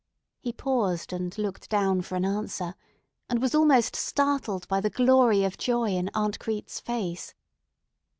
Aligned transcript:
He 0.39 0.51
paused 0.51 1.13
and 1.13 1.37
looked 1.37 1.69
down 1.69 2.01
for 2.01 2.15
an 2.15 2.25
answer, 2.25 2.73
and 3.29 3.39
was 3.39 3.53
almost 3.53 3.95
startled 3.95 4.67
by 4.67 4.81
the 4.81 4.89
glory 4.89 5.43
of 5.43 5.59
joy 5.59 5.89
in 5.91 6.09
Aunt 6.15 6.39
Crete's 6.39 6.79
face. 6.79 7.35